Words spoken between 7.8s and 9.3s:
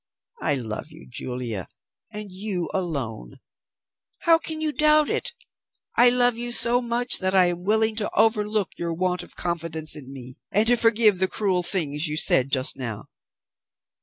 to overlook your want